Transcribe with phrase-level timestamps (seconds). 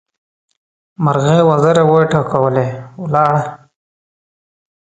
[1.03, 2.67] مرغۍ وزرې وټکولې؛
[3.03, 3.41] ولاړه.